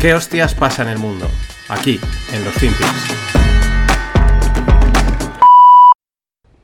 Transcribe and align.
¿Qué 0.00 0.14
hostias 0.14 0.54
pasa 0.54 0.80
en 0.80 0.88
el 0.88 0.98
mundo? 0.98 1.26
Aquí, 1.68 2.00
en 2.32 2.42
los 2.42 2.54
Finpics. 2.54 3.10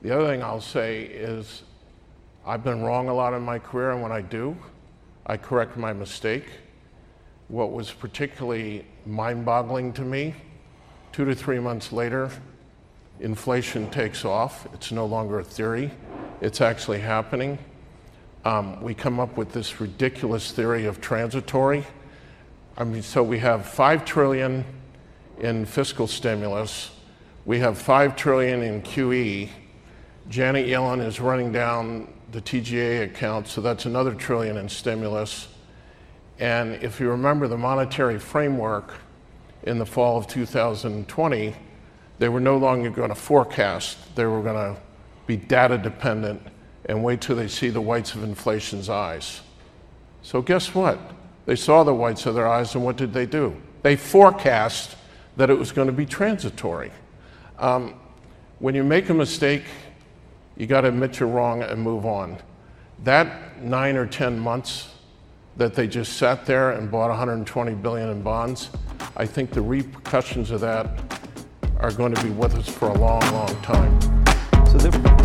The 0.01 0.11
other 0.11 0.27
thing 0.27 0.43
I'll 0.43 0.63
say 0.63 1.03
is 1.03 1.63
I've 2.47 2.65
been 2.65 2.81
wrong 2.81 3.11
a 3.11 3.13
lot 3.13 3.35
in 3.35 3.43
my 3.43 3.59
career, 3.59 3.91
and 3.91 4.01
when 4.01 4.11
I 4.11 4.23
do, 4.23 4.57
I 5.27 5.37
correct 5.37 5.77
my 5.77 5.93
mistake. 5.93 6.47
What 7.49 7.73
was 7.73 7.93
particularly 7.93 8.87
mind 9.05 9.45
boggling 9.45 9.93
to 9.93 10.03
me, 10.03 10.35
two 11.13 11.27
to 11.27 11.35
three 11.35 11.59
months 11.59 11.93
later, 11.93 12.31
inflation 13.21 13.91
takes 13.91 14.25
off. 14.25 14.67
It's 14.73 14.93
no 14.93 15.05
longer 15.05 15.41
a 15.41 15.45
theory, 15.45 15.91
it's 16.41 16.63
actually 16.63 17.01
happening. 17.01 17.59
Um, 18.47 18.81
we 18.81 18.95
come 18.95 19.21
up 19.21 19.37
with 19.37 19.53
this 19.53 19.79
ridiculous 19.79 20.53
theory 20.53 20.87
of 20.87 21.03
transitory. 21.03 21.85
I 22.79 22.85
mean, 22.85 23.03
so 23.03 23.23
we 23.23 23.39
have 23.39 23.65
five 23.65 24.05
trillion 24.05 24.63
in 25.39 25.65
fiscal 25.65 26.07
stimulus. 26.07 26.91
We 27.47 27.59
have 27.61 27.79
five 27.79 28.17
trillion 28.17 28.63
in 28.63 28.83
QE. 28.83 29.49
Janet 30.29 30.67
Yellen 30.67 31.03
is 31.03 31.19
running 31.19 31.53
down 31.53 32.13
the 32.33 32.43
TGA 32.43 33.05
account, 33.05 33.49
so 33.49 33.63
that's 33.63 33.87
another 33.87 34.15
trillion 34.15 34.59
in 34.59 34.69
stimulus. 34.69 35.49
And 36.39 36.75
if 36.83 37.01
you 37.01 37.09
remember 37.09 37.49
the 37.49 37.57
monetary 37.57 38.19
framework 38.19 38.93
in 39.63 39.79
the 39.79 39.87
fall 39.87 40.19
of 40.19 40.27
2020, 40.27 41.55
they 42.19 42.29
were 42.29 42.41
no 42.41 42.59
longer 42.59 42.91
going 42.91 43.09
to 43.09 43.15
forecast. 43.15 44.15
They 44.17 44.27
were 44.27 44.43
going 44.43 44.75
to 44.75 44.81
be 45.27 45.39
data 45.39 45.79
dependent 45.79 46.43
and 46.85 47.03
wait 47.03 47.23
till 47.23 47.37
they 47.37 47.49
see 47.49 47.71
the 47.71 47.81
whites 47.81 48.15
of 48.15 48.23
inflation's 48.23 48.91
eyes. 48.91 49.41
So 50.21 50.43
guess 50.43 50.75
what? 50.75 50.99
They 51.47 51.57
saw 51.57 51.85
the 51.85 51.95
whites 51.95 52.27
of 52.27 52.35
their 52.35 52.47
eyes, 52.47 52.75
and 52.75 52.85
what 52.85 52.97
did 52.97 53.13
they 53.13 53.25
do? 53.25 53.57
They 53.83 53.97
forecast 53.97 54.97
that 55.37 55.49
it 55.49 55.55
was 55.55 55.73
going 55.73 55.87
to 55.87 55.93
be 55.93 56.05
transitory. 56.05 56.91
Um, 57.59 57.95
when 58.59 58.75
you 58.75 58.83
make 58.83 59.09
a 59.09 59.15
mistake, 59.15 59.65
you 60.57 60.67
got 60.67 60.83
to 60.83 60.89
admit 60.89 61.21
you're 61.21 61.29
wrong 61.29 61.63
and 61.63 61.81
move 61.81 62.05
on. 62.05 62.39
That 63.05 63.63
nine 63.63 63.97
or 63.97 64.07
10 64.07 64.39
months 64.39 64.91
that 65.57 65.75
they 65.75 65.87
just 65.87 66.15
sat 66.15 66.47
there 66.47 66.73
and 66.73 66.91
bought 66.91 67.09
120 67.11 67.75
billion 67.75 68.11
in 68.11 68.23
bonds, 68.23 68.71
I 69.17 69.25
think 69.25 69.51
the 69.51 69.63
repercussions 69.63 70.51
of 70.51 70.61
that 70.63 71.01
are 71.79 71.93
going 71.93 72.15
to 72.15 72.23
be 72.25 72.31
with 72.31 72.55
us 72.55 72.69
for 72.69 72.89
a 72.89 72.99
long, 72.99 73.21
long 73.33 73.55
time. 73.63 75.16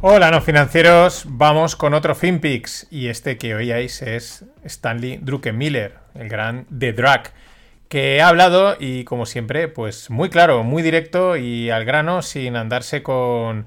Hola, 0.00 0.30
no 0.30 0.40
financieros. 0.40 1.24
Vamos 1.26 1.74
con 1.74 1.92
otro 1.92 2.14
FinPix. 2.14 2.86
Y 2.88 3.08
este 3.08 3.36
que 3.36 3.56
oíais 3.56 4.00
es 4.00 4.44
Stanley 4.62 5.18
Druckenmiller, 5.20 5.96
el 6.14 6.28
gran 6.28 6.66
The 6.66 6.92
Drag, 6.92 7.32
que 7.88 8.22
ha 8.22 8.28
hablado 8.28 8.76
y, 8.78 9.02
como 9.02 9.26
siempre, 9.26 9.66
pues 9.66 10.08
muy 10.08 10.30
claro, 10.30 10.62
muy 10.62 10.84
directo 10.84 11.36
y 11.36 11.70
al 11.70 11.84
grano, 11.84 12.22
sin 12.22 12.54
andarse 12.54 13.02
con, 13.02 13.66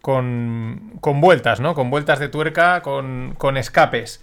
con, 0.00 0.94
con 1.00 1.20
vueltas, 1.20 1.60
¿no? 1.60 1.74
Con 1.74 1.90
vueltas 1.90 2.18
de 2.18 2.28
tuerca, 2.28 2.82
con, 2.82 3.36
con 3.38 3.56
escapes. 3.56 4.20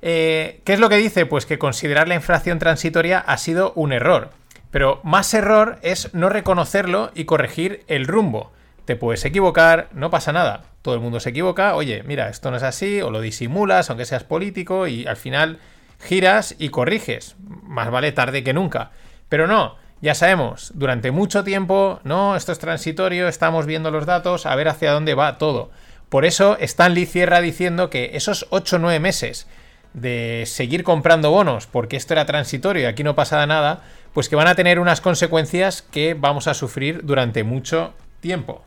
Eh, 0.00 0.62
¿Qué 0.64 0.72
es 0.72 0.80
lo 0.80 0.88
que 0.88 0.96
dice? 0.96 1.26
Pues 1.26 1.44
que 1.44 1.58
considerar 1.58 2.08
la 2.08 2.14
inflación 2.14 2.58
transitoria 2.58 3.18
ha 3.18 3.36
sido 3.36 3.74
un 3.74 3.92
error. 3.92 4.30
Pero 4.70 5.02
más 5.04 5.34
error 5.34 5.78
es 5.82 6.14
no 6.14 6.30
reconocerlo 6.30 7.10
y 7.14 7.26
corregir 7.26 7.84
el 7.88 8.06
rumbo. 8.06 8.52
Te 8.86 8.96
puedes 8.96 9.22
equivocar, 9.26 9.90
no 9.92 10.08
pasa 10.08 10.32
nada. 10.32 10.73
Todo 10.84 10.96
el 10.96 11.00
mundo 11.00 11.18
se 11.18 11.30
equivoca. 11.30 11.76
Oye, 11.76 12.02
mira, 12.02 12.28
esto 12.28 12.50
no 12.50 12.58
es 12.58 12.62
así, 12.62 13.00
o 13.00 13.10
lo 13.10 13.22
disimulas, 13.22 13.88
aunque 13.88 14.04
seas 14.04 14.22
político, 14.22 14.86
y 14.86 15.06
al 15.06 15.16
final 15.16 15.58
giras 15.98 16.56
y 16.58 16.68
corriges. 16.68 17.36
Más 17.62 17.90
vale 17.90 18.12
tarde 18.12 18.44
que 18.44 18.52
nunca. 18.52 18.90
Pero 19.30 19.46
no, 19.46 19.76
ya 20.02 20.14
sabemos, 20.14 20.72
durante 20.74 21.10
mucho 21.10 21.42
tiempo, 21.42 22.00
no, 22.04 22.36
esto 22.36 22.52
es 22.52 22.58
transitorio, 22.58 23.28
estamos 23.28 23.64
viendo 23.64 23.90
los 23.90 24.04
datos, 24.04 24.44
a 24.44 24.54
ver 24.56 24.68
hacia 24.68 24.92
dónde 24.92 25.14
va 25.14 25.38
todo. 25.38 25.70
Por 26.10 26.26
eso 26.26 26.58
Stanley 26.60 27.06
cierra 27.06 27.40
diciendo 27.40 27.88
que 27.88 28.10
esos 28.12 28.46
8 28.50 28.76
o 28.76 28.78
9 28.80 29.00
meses 29.00 29.48
de 29.94 30.44
seguir 30.44 30.84
comprando 30.84 31.30
bonos, 31.30 31.66
porque 31.66 31.96
esto 31.96 32.12
era 32.12 32.26
transitorio 32.26 32.82
y 32.82 32.84
aquí 32.84 33.04
no 33.04 33.14
pasa 33.14 33.46
nada, 33.46 33.80
pues 34.12 34.28
que 34.28 34.36
van 34.36 34.48
a 34.48 34.54
tener 34.54 34.78
unas 34.78 35.00
consecuencias 35.00 35.80
que 35.80 36.12
vamos 36.12 36.46
a 36.46 36.52
sufrir 36.52 37.06
durante 37.06 37.42
mucho 37.42 37.94
tiempo. 38.20 38.62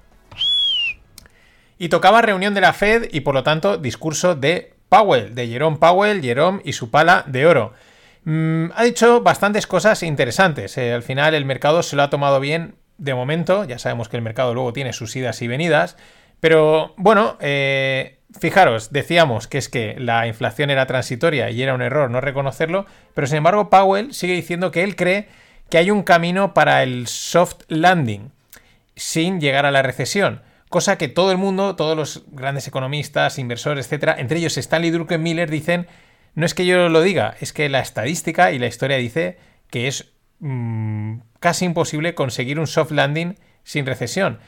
Y 1.77 1.89
tocaba 1.89 2.21
reunión 2.21 2.53
de 2.53 2.61
la 2.61 2.73
Fed 2.73 3.09
y 3.11 3.21
por 3.21 3.35
lo 3.35 3.43
tanto 3.43 3.77
discurso 3.77 4.35
de 4.35 4.73
Powell, 4.89 5.35
de 5.35 5.47
Jerome 5.47 5.77
Powell, 5.77 6.21
Jerome 6.21 6.61
y 6.63 6.73
su 6.73 6.89
pala 6.89 7.23
de 7.27 7.45
oro. 7.45 7.73
Mm, 8.23 8.71
ha 8.75 8.83
dicho 8.83 9.21
bastantes 9.21 9.67
cosas 9.67 10.03
interesantes. 10.03 10.77
Eh, 10.77 10.93
al 10.93 11.03
final 11.03 11.33
el 11.33 11.45
mercado 11.45 11.83
se 11.83 11.95
lo 11.95 12.03
ha 12.03 12.09
tomado 12.09 12.39
bien 12.39 12.75
de 12.97 13.13
momento. 13.13 13.63
Ya 13.63 13.79
sabemos 13.79 14.09
que 14.09 14.17
el 14.17 14.23
mercado 14.23 14.53
luego 14.53 14.73
tiene 14.73 14.93
sus 14.93 15.15
idas 15.15 15.41
y 15.41 15.47
venidas. 15.47 15.97
Pero 16.39 16.93
bueno, 16.97 17.37
eh, 17.39 18.19
fijaros, 18.39 18.91
decíamos 18.91 19.47
que 19.47 19.57
es 19.57 19.69
que 19.69 19.95
la 19.97 20.27
inflación 20.27 20.69
era 20.69 20.85
transitoria 20.85 21.49
y 21.49 21.61
era 21.61 21.73
un 21.73 21.81
error 21.81 22.09
no 22.09 22.21
reconocerlo. 22.21 22.85
Pero 23.13 23.27
sin 23.27 23.37
embargo 23.37 23.69
Powell 23.69 24.13
sigue 24.13 24.33
diciendo 24.33 24.71
que 24.71 24.83
él 24.83 24.95
cree 24.95 25.27
que 25.69 25.77
hay 25.77 25.91
un 25.91 26.03
camino 26.03 26.53
para 26.53 26.83
el 26.83 27.07
soft 27.07 27.61
landing 27.67 28.31
sin 28.95 29.39
llegar 29.39 29.65
a 29.65 29.71
la 29.71 29.83
recesión. 29.83 30.41
Cosa 30.69 30.97
que 30.97 31.07
todo 31.07 31.31
el 31.31 31.37
mundo, 31.37 31.75
todos 31.75 31.95
los 31.95 32.23
grandes 32.31 32.67
economistas, 32.67 33.39
inversores, 33.39 33.85
etcétera, 33.85 34.15
entre 34.19 34.39
ellos 34.39 34.57
Stanley 34.57 34.91
Druckenmiller, 34.91 35.49
dicen: 35.49 35.87
no 36.35 36.45
es 36.45 36.53
que 36.53 36.65
yo 36.65 36.89
lo 36.89 37.01
diga, 37.01 37.35
es 37.39 37.53
que 37.53 37.69
la 37.69 37.79
estadística 37.79 38.51
y 38.51 38.59
la 38.59 38.67
historia 38.67 38.97
dice 38.97 39.37
que 39.69 39.87
es 39.87 40.11
mmm, 40.39 41.19
casi 41.39 41.65
imposible 41.65 42.15
conseguir 42.15 42.59
un 42.59 42.67
soft 42.67 42.91
landing 42.91 43.37
sin 43.63 43.85
recesión. 43.85 44.39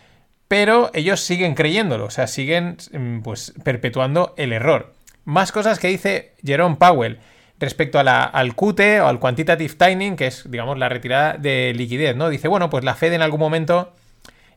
Pero 0.47 0.89
ellos 0.93 1.21
siguen 1.21 1.55
creyéndolo, 1.55 2.05
o 2.05 2.09
sea, 2.09 2.27
siguen 2.27 2.77
pues 3.23 3.53
perpetuando 3.63 4.33
el 4.35 4.51
error. 4.51 4.93
Más 5.23 5.51
cosas 5.51 5.79
que 5.79 5.89
dice 5.89 6.33
Jerome 6.43 6.77
Powell 6.77 7.19
respecto 7.59 7.99
a 7.99 8.03
la, 8.03 8.23
al 8.23 8.55
QT 8.55 8.79
o 9.01 9.07
al 9.07 9.19
quantitative 9.19 9.73
tightening, 9.75 10.15
que 10.15 10.27
es, 10.27 10.49
digamos, 10.49 10.77
la 10.77 10.89
retirada 10.89 11.37
de 11.37 11.73
liquidez, 11.75 12.15
¿no? 12.15 12.29
Dice, 12.29 12.47
bueno, 12.47 12.69
pues 12.69 12.83
la 12.83 12.95
Fed 12.95 13.13
en 13.13 13.21
algún 13.21 13.39
momento 13.39 13.93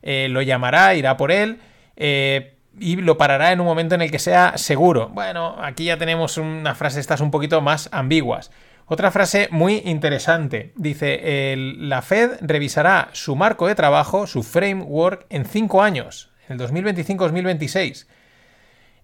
eh, 0.03 0.27
lo 0.29 0.41
llamará, 0.41 0.93
irá 0.95 1.17
por 1.17 1.31
él 1.31 1.59
eh, 1.95 2.55
y 2.79 2.97
lo 2.97 3.17
parará 3.17 3.51
en 3.51 3.61
un 3.61 3.65
momento 3.65 3.95
en 3.95 4.01
el 4.01 4.11
que 4.11 4.19
sea 4.19 4.57
seguro. 4.57 5.09
Bueno, 5.09 5.55
aquí 5.61 5.85
ya 5.85 5.97
tenemos 5.97 6.37
una 6.37 6.75
frase, 6.75 6.99
estas 6.99 7.21
un 7.21 7.31
poquito 7.31 7.61
más 7.61 7.89
ambiguas. 7.91 8.51
Otra 8.85 9.11
frase 9.11 9.47
muy 9.49 9.81
interesante. 9.85 10.73
Dice, 10.75 11.55
la 11.55 12.01
Fed 12.01 12.31
revisará 12.41 13.09
su 13.13 13.35
marco 13.35 13.67
de 13.67 13.75
trabajo, 13.75 14.27
su 14.27 14.43
framework, 14.43 15.25
en 15.29 15.45
cinco 15.45 15.81
años, 15.81 16.31
en 16.49 16.59
el 16.59 16.67
2025-2026. 16.67 18.07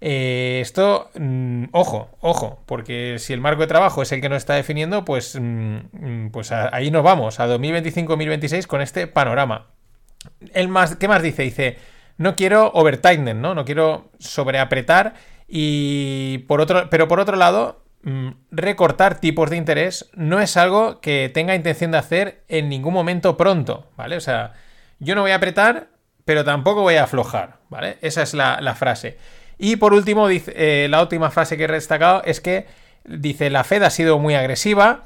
Eh, 0.01 0.59
esto, 0.61 1.09
mm, 1.17 1.65
ojo, 1.71 2.09
ojo, 2.21 2.63
porque 2.65 3.17
si 3.19 3.33
el 3.33 3.41
marco 3.41 3.61
de 3.61 3.67
trabajo 3.67 4.01
es 4.01 4.11
el 4.11 4.21
que 4.21 4.29
nos 4.29 4.37
está 4.37 4.55
definiendo, 4.55 5.05
pues, 5.05 5.37
mm, 5.39 6.29
pues 6.31 6.51
ahí 6.51 6.91
nos 6.91 7.03
vamos, 7.03 7.39
a 7.39 7.47
2025-2026 7.47 8.67
con 8.67 8.81
este 8.81 9.07
panorama 9.07 9.67
más, 10.67 10.95
¿Qué 10.95 11.07
más 11.07 11.21
dice? 11.21 11.43
Dice, 11.43 11.77
no 12.17 12.35
quiero 12.35 12.71
overtightening, 12.73 13.41
¿no? 13.41 13.55
No 13.55 13.65
quiero 13.65 14.11
sobreapretar 14.19 15.13
y 15.47 16.39
por 16.39 16.61
otro, 16.61 16.89
pero 16.89 17.07
por 17.07 17.19
otro 17.19 17.35
lado, 17.35 17.83
mm, 18.03 18.29
recortar 18.51 19.19
tipos 19.19 19.49
de 19.49 19.57
interés 19.57 20.09
no 20.13 20.39
es 20.39 20.57
algo 20.57 21.01
que 21.01 21.29
tenga 21.33 21.55
intención 21.55 21.91
de 21.91 21.97
hacer 21.97 22.43
en 22.47 22.69
ningún 22.69 22.93
momento 22.93 23.35
pronto, 23.35 23.87
¿vale? 23.97 24.15
O 24.15 24.21
sea, 24.21 24.53
yo 24.99 25.15
no 25.15 25.21
voy 25.21 25.31
a 25.31 25.35
apretar, 25.35 25.87
pero 26.25 26.43
tampoco 26.43 26.81
voy 26.81 26.95
a 26.95 27.05
aflojar, 27.05 27.57
¿vale? 27.69 27.97
Esa 28.01 28.21
es 28.21 28.33
la, 28.33 28.75
frase. 28.75 29.17
Y 29.57 29.77
por 29.77 29.93
último, 29.93 30.27
dice, 30.27 30.53
eh, 30.55 30.87
la 30.87 31.01
última 31.01 31.31
frase 31.31 31.57
que 31.57 31.63
he 31.63 31.67
destacado 31.67 32.21
es 32.25 32.41
que 32.41 32.67
dice, 33.05 33.49
la 33.49 33.63
Fed 33.63 33.81
ha 33.83 33.89
sido 33.89 34.19
muy 34.19 34.35
agresiva, 34.35 35.05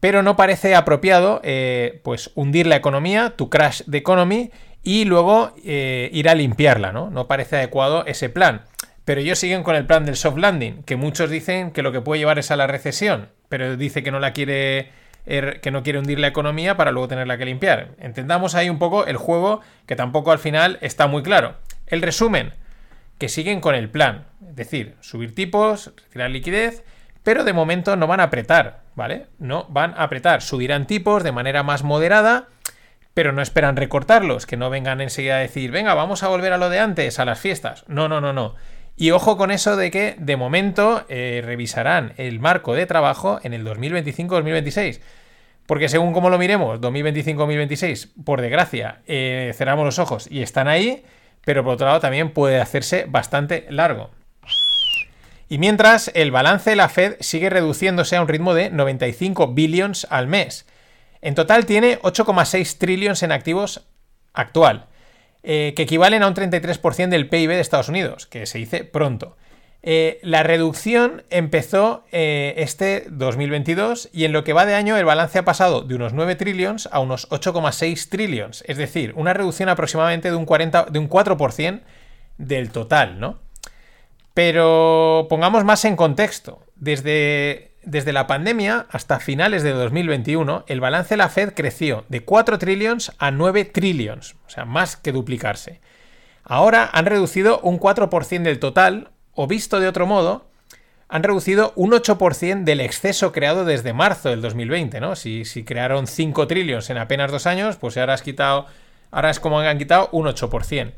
pero 0.00 0.22
no 0.22 0.36
parece 0.36 0.74
apropiado 0.74 1.40
eh, 1.42 2.00
pues 2.04 2.30
hundir 2.34 2.66
la 2.66 2.76
economía, 2.76 3.34
tu 3.36 3.50
crash 3.50 3.82
de 3.86 3.98
economy, 3.98 4.50
y 4.82 5.04
luego 5.04 5.54
eh, 5.64 6.08
ir 6.12 6.28
a 6.28 6.34
limpiarla, 6.34 6.92
¿no? 6.92 7.10
No 7.10 7.26
parece 7.26 7.56
adecuado 7.56 8.06
ese 8.06 8.28
plan. 8.28 8.62
Pero 9.04 9.20
ellos 9.20 9.38
siguen 9.38 9.62
con 9.62 9.74
el 9.74 9.86
plan 9.86 10.04
del 10.04 10.16
soft 10.16 10.38
landing, 10.38 10.82
que 10.84 10.96
muchos 10.96 11.30
dicen 11.30 11.72
que 11.72 11.82
lo 11.82 11.92
que 11.92 12.00
puede 12.00 12.20
llevar 12.20 12.38
es 12.38 12.50
a 12.50 12.56
la 12.56 12.66
recesión, 12.66 13.30
pero 13.48 13.76
dice 13.76 14.02
que 14.02 14.10
no 14.10 14.20
la 14.20 14.32
quiere 14.32 14.90
er, 15.26 15.60
que 15.60 15.70
no 15.70 15.82
quiere 15.82 15.98
hundir 15.98 16.18
la 16.18 16.28
economía 16.28 16.76
para 16.76 16.92
luego 16.92 17.08
tenerla 17.08 17.38
que 17.38 17.46
limpiar. 17.46 17.90
Entendamos 17.98 18.54
ahí 18.54 18.68
un 18.68 18.78
poco 18.78 19.06
el 19.06 19.16
juego 19.16 19.60
que 19.86 19.96
tampoco 19.96 20.30
al 20.30 20.38
final 20.38 20.78
está 20.80 21.06
muy 21.06 21.22
claro. 21.22 21.56
El 21.86 22.02
resumen, 22.02 22.52
que 23.18 23.28
siguen 23.28 23.60
con 23.60 23.74
el 23.74 23.88
plan, 23.88 24.26
es 24.46 24.56
decir, 24.56 24.94
subir 25.00 25.34
tipos, 25.34 25.92
retirar 25.96 26.30
liquidez, 26.30 26.84
pero 27.28 27.44
de 27.44 27.52
momento 27.52 27.94
no 27.94 28.06
van 28.06 28.20
a 28.20 28.22
apretar, 28.22 28.80
¿vale? 28.94 29.26
No 29.38 29.66
van 29.68 29.92
a 29.98 30.04
apretar, 30.04 30.40
subirán 30.40 30.86
tipos 30.86 31.22
de 31.22 31.30
manera 31.30 31.62
más 31.62 31.82
moderada, 31.82 32.48
pero 33.12 33.32
no 33.32 33.42
esperan 33.42 33.76
recortarlos, 33.76 34.46
que 34.46 34.56
no 34.56 34.70
vengan 34.70 35.02
enseguida 35.02 35.36
a 35.36 35.40
decir, 35.40 35.70
venga, 35.70 35.92
vamos 35.92 36.22
a 36.22 36.28
volver 36.28 36.54
a 36.54 36.56
lo 36.56 36.70
de 36.70 36.80
antes, 36.80 37.18
a 37.18 37.26
las 37.26 37.38
fiestas. 37.38 37.84
No, 37.86 38.08
no, 38.08 38.22
no, 38.22 38.32
no. 38.32 38.54
Y 38.96 39.10
ojo 39.10 39.36
con 39.36 39.50
eso 39.50 39.76
de 39.76 39.90
que 39.90 40.16
de 40.18 40.38
momento 40.38 41.04
eh, 41.10 41.42
revisarán 41.44 42.14
el 42.16 42.40
marco 42.40 42.72
de 42.72 42.86
trabajo 42.86 43.40
en 43.42 43.52
el 43.52 43.62
2025-2026. 43.66 45.02
Porque 45.66 45.90
según 45.90 46.14
como 46.14 46.30
lo 46.30 46.38
miremos, 46.38 46.80
2025-2026, 46.80 48.24
por 48.24 48.40
desgracia, 48.40 49.02
eh, 49.06 49.52
cerramos 49.54 49.84
los 49.84 49.98
ojos 49.98 50.28
y 50.30 50.40
están 50.40 50.66
ahí, 50.66 51.04
pero 51.44 51.62
por 51.62 51.74
otro 51.74 51.88
lado 51.88 52.00
también 52.00 52.30
puede 52.30 52.58
hacerse 52.58 53.04
bastante 53.06 53.66
largo. 53.68 54.12
Y 55.48 55.58
mientras, 55.58 56.10
el 56.14 56.30
balance 56.30 56.70
de 56.70 56.76
la 56.76 56.88
Fed 56.88 57.16
sigue 57.20 57.48
reduciéndose 57.50 58.16
a 58.16 58.22
un 58.22 58.28
ritmo 58.28 58.54
de 58.54 58.70
95 58.70 59.54
billions 59.54 60.06
al 60.10 60.26
mes. 60.26 60.66
En 61.22 61.34
total 61.34 61.66
tiene 61.66 61.98
8,6 62.00 62.78
trillions 62.78 63.22
en 63.22 63.32
activos 63.32 63.86
actual, 64.34 64.86
eh, 65.42 65.72
que 65.74 65.82
equivalen 65.82 66.22
a 66.22 66.28
un 66.28 66.34
33% 66.34 67.08
del 67.08 67.28
PIB 67.28 67.50
de 67.50 67.60
Estados 67.60 67.88
Unidos, 67.88 68.26
que 68.26 68.46
se 68.46 68.58
dice 68.58 68.84
pronto. 68.84 69.36
Eh, 69.82 70.18
la 70.22 70.42
reducción 70.42 71.22
empezó 71.30 72.04
eh, 72.10 72.54
este 72.58 73.06
2022 73.10 74.10
y 74.12 74.24
en 74.24 74.32
lo 74.32 74.42
que 74.42 74.52
va 74.52 74.66
de 74.66 74.74
año 74.74 74.96
el 74.96 75.04
balance 75.04 75.38
ha 75.38 75.44
pasado 75.44 75.82
de 75.82 75.94
unos 75.94 76.12
9 76.12 76.34
trillions 76.34 76.88
a 76.90 76.98
unos 76.98 77.28
8,6 77.30 78.08
trillions, 78.08 78.64
es 78.66 78.76
decir, 78.76 79.12
una 79.14 79.34
reducción 79.34 79.68
aproximadamente 79.68 80.30
de 80.30 80.36
un, 80.36 80.46
40, 80.46 80.86
de 80.90 80.98
un 80.98 81.08
4% 81.08 81.80
del 82.38 82.70
total, 82.70 83.20
¿no? 83.20 83.38
Pero 84.38 85.26
pongamos 85.28 85.64
más 85.64 85.84
en 85.84 85.96
contexto. 85.96 86.62
Desde, 86.76 87.72
desde 87.82 88.12
la 88.12 88.28
pandemia 88.28 88.86
hasta 88.88 89.18
finales 89.18 89.64
de 89.64 89.72
2021, 89.72 90.62
el 90.68 90.80
balance 90.80 91.14
de 91.14 91.16
la 91.16 91.28
Fed 91.28 91.54
creció 91.54 92.04
de 92.08 92.22
4 92.22 92.56
trillions 92.56 93.10
a 93.18 93.32
9 93.32 93.64
trillions, 93.64 94.36
o 94.46 94.50
sea, 94.50 94.64
más 94.64 94.96
que 94.96 95.10
duplicarse. 95.10 95.80
Ahora 96.44 96.88
han 96.92 97.06
reducido 97.06 97.58
un 97.62 97.80
4% 97.80 98.42
del 98.42 98.60
total, 98.60 99.10
o 99.34 99.48
visto 99.48 99.80
de 99.80 99.88
otro 99.88 100.06
modo, 100.06 100.46
han 101.08 101.24
reducido 101.24 101.72
un 101.74 101.90
8% 101.90 102.62
del 102.62 102.80
exceso 102.80 103.32
creado 103.32 103.64
desde 103.64 103.92
marzo 103.92 104.28
del 104.28 104.40
2020, 104.40 105.00
¿no? 105.00 105.16
Si, 105.16 105.46
si 105.46 105.64
crearon 105.64 106.06
5 106.06 106.46
trillones 106.46 106.88
en 106.90 106.98
apenas 106.98 107.32
dos 107.32 107.48
años, 107.48 107.74
pues 107.74 107.96
ahora 107.96 108.14
has 108.14 108.22
quitado, 108.22 108.66
ahora 109.10 109.30
es 109.30 109.40
como 109.40 109.58
han 109.58 109.78
quitado 109.78 110.10
un 110.12 110.26
8%. 110.26 110.92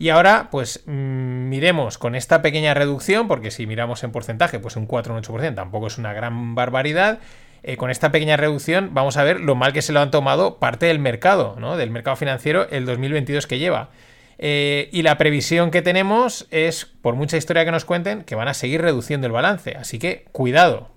Y 0.00 0.10
ahora, 0.10 0.46
pues 0.52 0.84
mm, 0.86 1.48
miremos 1.48 1.98
con 1.98 2.14
esta 2.14 2.40
pequeña 2.40 2.72
reducción, 2.72 3.26
porque 3.26 3.50
si 3.50 3.66
miramos 3.66 4.04
en 4.04 4.12
porcentaje, 4.12 4.60
pues 4.60 4.76
un 4.76 4.86
4 4.86 5.12
o 5.12 5.16
un 5.16 5.22
8% 5.24 5.56
tampoco 5.56 5.88
es 5.88 5.98
una 5.98 6.12
gran 6.12 6.54
barbaridad. 6.54 7.18
Eh, 7.64 7.76
con 7.76 7.90
esta 7.90 8.12
pequeña 8.12 8.36
reducción 8.36 8.90
vamos 8.94 9.16
a 9.16 9.24
ver 9.24 9.40
lo 9.40 9.56
mal 9.56 9.72
que 9.72 9.82
se 9.82 9.92
lo 9.92 9.98
han 9.98 10.12
tomado 10.12 10.60
parte 10.60 10.86
del 10.86 11.00
mercado, 11.00 11.56
¿no? 11.58 11.76
Del 11.76 11.90
mercado 11.90 12.14
financiero 12.14 12.68
el 12.70 12.86
2022 12.86 13.48
que 13.48 13.58
lleva. 13.58 13.90
Eh, 14.38 14.88
y 14.92 15.02
la 15.02 15.18
previsión 15.18 15.72
que 15.72 15.82
tenemos 15.82 16.46
es, 16.52 16.84
por 16.84 17.16
mucha 17.16 17.36
historia 17.36 17.64
que 17.64 17.72
nos 17.72 17.84
cuenten, 17.84 18.22
que 18.22 18.36
van 18.36 18.46
a 18.46 18.54
seguir 18.54 18.80
reduciendo 18.80 19.26
el 19.26 19.32
balance. 19.32 19.76
Así 19.76 19.98
que 19.98 20.26
cuidado. 20.30 20.90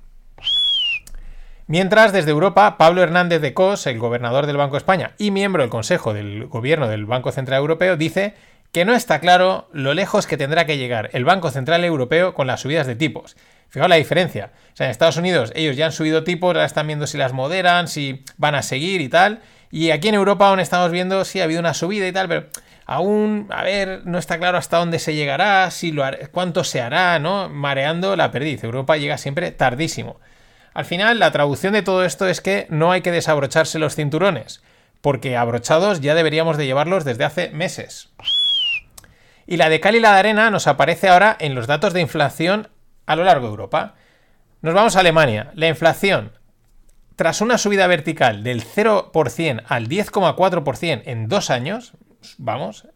Mientras, 1.65 2.13
desde 2.13 2.29
Europa, 2.29 2.77
Pablo 2.77 3.01
Hernández 3.01 3.41
de 3.41 3.55
Cos, 3.55 3.87
el 3.87 3.97
gobernador 3.97 4.45
del 4.45 4.57
Banco 4.57 4.73
de 4.73 4.79
España 4.79 5.13
y 5.17 5.31
miembro 5.31 5.63
del 5.63 5.71
Consejo 5.71 6.13
del 6.13 6.45
Gobierno 6.45 6.87
del 6.87 7.07
Banco 7.07 7.31
Central 7.31 7.61
Europeo, 7.61 7.97
dice 7.97 8.35
que 8.71 8.85
no 8.85 8.93
está 8.93 9.19
claro 9.19 9.69
lo 9.73 9.93
lejos 9.93 10.27
que 10.27 10.37
tendrá 10.37 10.65
que 10.65 10.77
llegar 10.77 11.09
el 11.13 11.25
Banco 11.25 11.51
Central 11.51 11.83
Europeo 11.83 12.33
con 12.33 12.47
las 12.47 12.61
subidas 12.61 12.87
de 12.87 12.95
tipos. 12.95 13.35
Fijaos 13.69 13.89
la 13.89 13.95
diferencia. 13.95 14.51
O 14.73 14.75
sea, 14.75 14.87
en 14.87 14.91
Estados 14.91 15.17
Unidos 15.17 15.51
ellos 15.55 15.75
ya 15.75 15.85
han 15.85 15.91
subido 15.91 16.23
tipos, 16.23 16.49
ahora 16.49 16.65
están 16.65 16.87
viendo 16.87 17.07
si 17.07 17.17
las 17.17 17.33
moderan, 17.33 17.87
si 17.87 18.23
van 18.37 18.55
a 18.55 18.61
seguir 18.61 19.01
y 19.01 19.09
tal. 19.09 19.41
Y 19.71 19.91
aquí 19.91 20.09
en 20.09 20.15
Europa 20.15 20.49
aún 20.49 20.59
estamos 20.59 20.91
viendo 20.91 21.23
si 21.25 21.39
ha 21.39 21.45
habido 21.45 21.59
una 21.59 21.73
subida 21.73 22.07
y 22.07 22.11
tal, 22.11 22.27
pero 22.27 22.47
Aún, 22.91 23.47
a 23.51 23.63
ver, 23.63 24.01
no 24.03 24.17
está 24.17 24.37
claro 24.37 24.57
hasta 24.57 24.77
dónde 24.77 24.99
se 24.99 25.15
llegará, 25.15 25.71
si 25.71 25.93
lo 25.93 26.03
cuánto 26.31 26.65
se 26.65 26.81
hará, 26.81 27.19
¿no? 27.19 27.47
Mareando 27.47 28.17
la 28.17 28.31
perdiz. 28.31 28.65
Europa 28.65 28.97
llega 28.97 29.17
siempre 29.17 29.51
tardísimo. 29.51 30.19
Al 30.73 30.83
final, 30.83 31.17
la 31.17 31.31
traducción 31.31 31.71
de 31.71 31.83
todo 31.83 32.03
esto 32.03 32.27
es 32.27 32.41
que 32.41 32.67
no 32.69 32.91
hay 32.91 32.99
que 32.99 33.11
desabrocharse 33.11 33.79
los 33.79 33.95
cinturones, 33.95 34.61
porque 34.99 35.37
abrochados 35.37 36.01
ya 36.01 36.15
deberíamos 36.15 36.57
de 36.57 36.65
llevarlos 36.65 37.05
desde 37.05 37.23
hace 37.23 37.49
meses. 37.51 38.09
Y 39.51 39.57
la 39.57 39.67
de 39.67 39.81
cal 39.81 39.97
y 39.97 39.99
la 39.99 40.13
de 40.13 40.19
arena 40.19 40.49
nos 40.49 40.65
aparece 40.65 41.09
ahora 41.09 41.35
en 41.37 41.55
los 41.55 41.67
datos 41.67 41.91
de 41.91 41.99
inflación 41.99 42.69
a 43.05 43.17
lo 43.17 43.25
largo 43.25 43.47
de 43.47 43.51
Europa. 43.51 43.95
Nos 44.61 44.73
vamos 44.73 44.95
a 44.95 45.01
Alemania. 45.01 45.51
La 45.55 45.67
inflación, 45.67 46.31
tras 47.17 47.41
una 47.41 47.57
subida 47.57 47.85
vertical 47.87 48.45
del 48.45 48.63
0% 48.63 49.63
al 49.67 49.89
10,4% 49.89 51.01
en 51.03 51.27
dos 51.27 51.49
años, 51.49 51.91
vamos, 52.37 52.87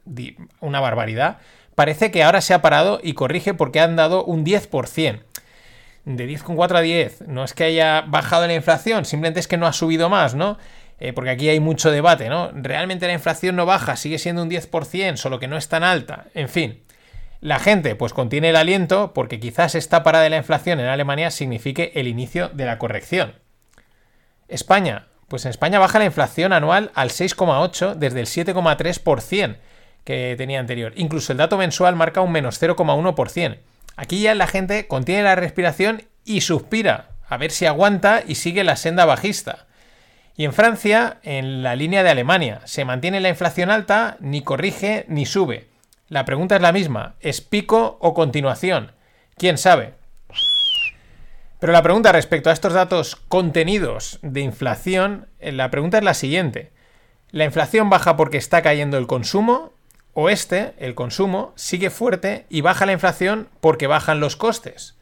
una 0.61 0.79
barbaridad. 0.79 1.39
Parece 1.75 2.09
que 2.09 2.23
ahora 2.23 2.39
se 2.39 2.53
ha 2.53 2.61
parado 2.61 3.01
y 3.03 3.15
corrige 3.15 3.53
porque 3.53 3.81
han 3.81 3.97
dado 3.97 4.23
un 4.23 4.45
10%. 4.45 5.23
De 6.05 6.29
10,4 6.29 6.77
a 6.77 6.79
10. 6.79 7.27
No 7.27 7.43
es 7.43 7.53
que 7.53 7.65
haya 7.65 8.05
bajado 8.07 8.47
la 8.47 8.53
inflación, 8.53 9.03
simplemente 9.03 9.41
es 9.41 9.49
que 9.49 9.57
no 9.57 9.67
ha 9.67 9.73
subido 9.73 10.07
más, 10.07 10.35
¿no? 10.35 10.57
Eh, 10.99 11.11
porque 11.13 11.29
aquí 11.29 11.49
hay 11.49 11.59
mucho 11.59 11.91
debate, 11.91 12.29
¿no? 12.29 12.51
Realmente 12.53 13.07
la 13.07 13.13
inflación 13.13 13.55
no 13.55 13.65
baja, 13.65 13.97
sigue 13.97 14.17
siendo 14.17 14.43
un 14.43 14.49
10%, 14.49 15.17
solo 15.17 15.39
que 15.39 15.47
no 15.47 15.57
es 15.57 15.67
tan 15.67 15.83
alta. 15.83 16.25
En 16.33 16.47
fin, 16.47 16.83
la 17.41 17.59
gente 17.59 17.95
pues 17.95 18.13
contiene 18.13 18.49
el 18.49 18.55
aliento 18.55 19.13
porque 19.13 19.39
quizás 19.39 19.75
esta 19.75 20.03
parada 20.03 20.23
de 20.23 20.29
la 20.29 20.37
inflación 20.37 20.79
en 20.79 20.87
Alemania 20.87 21.31
signifique 21.31 21.91
el 21.95 22.07
inicio 22.07 22.49
de 22.49 22.65
la 22.65 22.79
corrección. 22.79 23.35
España, 24.47 25.07
pues 25.27 25.45
en 25.45 25.49
España 25.49 25.79
baja 25.79 25.99
la 25.99 26.05
inflación 26.05 26.53
anual 26.53 26.91
al 26.95 27.09
6,8 27.09 27.95
desde 27.95 28.21
el 28.21 28.27
7,3% 28.27 29.57
que 30.03 30.35
tenía 30.37 30.59
anterior. 30.59 30.93
Incluso 30.95 31.33
el 31.33 31.39
dato 31.39 31.57
mensual 31.57 31.95
marca 31.95 32.21
un 32.21 32.31
menos 32.31 32.61
0,1%. 32.61 33.57
Aquí 33.97 34.21
ya 34.21 34.35
la 34.35 34.47
gente 34.47 34.87
contiene 34.87 35.23
la 35.23 35.35
respiración 35.35 36.03
y 36.23 36.41
suspira, 36.41 37.09
a 37.27 37.37
ver 37.37 37.51
si 37.51 37.65
aguanta 37.65 38.23
y 38.25 38.35
sigue 38.35 38.63
la 38.63 38.75
senda 38.75 39.05
bajista. 39.05 39.67
Y 40.37 40.43
en 40.43 40.53
Francia, 40.53 41.19
en 41.23 41.63
la 41.63 41.75
línea 41.75 42.03
de 42.03 42.09
Alemania, 42.09 42.61
se 42.65 42.83
mantiene 42.83 43.21
la 43.21 43.29
inflación 43.29 43.69
alta, 43.69 44.17
ni 44.19 44.41
corrige 44.41 45.05
ni 45.07 45.25
sube. 45.25 45.69
La 46.09 46.25
pregunta 46.25 46.57
es 46.57 46.61
la 46.61 46.73
misma, 46.73 47.15
¿es 47.21 47.41
pico 47.41 47.97
o 48.01 48.13
continuación? 48.13 48.91
¿Quién 49.37 49.57
sabe? 49.57 49.93
Pero 51.59 51.71
la 51.71 51.81
pregunta 51.81 52.11
respecto 52.11 52.49
a 52.49 52.53
estos 52.53 52.73
datos 52.73 53.15
contenidos 53.15 54.19
de 54.21 54.41
inflación, 54.41 55.27
eh, 55.39 55.51
la 55.51 55.71
pregunta 55.71 55.97
es 55.97 56.03
la 56.03 56.13
siguiente. 56.13 56.71
¿La 57.31 57.45
inflación 57.45 57.89
baja 57.89 58.17
porque 58.17 58.37
está 58.37 58.61
cayendo 58.61 58.97
el 58.97 59.07
consumo? 59.07 59.73
¿O 60.13 60.29
este, 60.29 60.73
el 60.77 60.95
consumo, 60.95 61.53
sigue 61.55 61.89
fuerte 61.89 62.45
y 62.49 62.61
baja 62.61 62.85
la 62.85 62.93
inflación 62.93 63.49
porque 63.61 63.87
bajan 63.87 64.19
los 64.19 64.35
costes? 64.35 64.95